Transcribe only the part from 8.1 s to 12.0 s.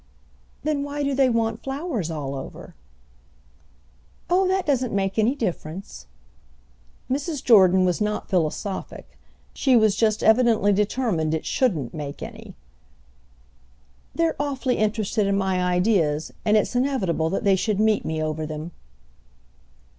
philosophic; she was just evidently determined it shouldn't